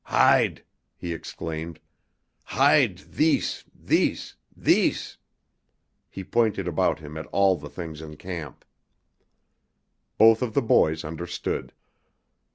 "Hide!" 0.05 0.63
he 0.97 1.13
exclaimed. 1.13 1.79
"Hide 2.45 2.97
thees 2.97 3.63
thees 3.71 4.33
thees!" 4.57 5.19
He 6.09 6.23
pointed 6.23 6.67
about 6.67 6.97
him 6.97 7.17
at 7.17 7.27
all 7.27 7.55
the 7.55 7.69
things 7.69 8.01
in 8.01 8.15
camp. 8.17 8.65
Both 10.17 10.41
of 10.41 10.55
the 10.55 10.61
boys 10.63 11.05
understood. 11.05 11.71